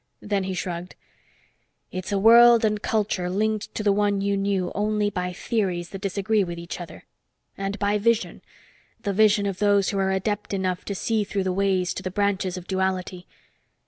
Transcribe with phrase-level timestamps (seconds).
[0.23, 0.95] Then he shrugged.
[1.91, 6.01] "It's a world and culture linked to the one you knew only by theories that
[6.01, 7.05] disagree with each other.
[7.55, 8.41] And by vision
[9.01, 12.09] the vision of those who are adept enough to see through the Ways to the
[12.09, 13.27] branches of Duality.